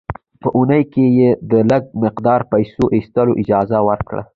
[0.41, 4.21] په اونۍ کې یې د لږ مقدار پیسو ایستلو اجازه ورکړه.